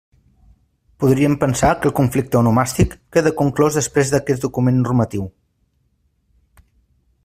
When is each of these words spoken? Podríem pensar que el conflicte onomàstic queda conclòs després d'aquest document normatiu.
Podríem 1.03 1.35
pensar 1.43 1.69
que 1.83 1.87
el 1.89 1.93
conflicte 1.99 2.39
onomàstic 2.41 2.97
queda 3.17 3.35
conclòs 3.43 3.79
després 3.81 4.15
d'aquest 4.15 4.49
document 4.49 4.83
normatiu. 4.87 5.31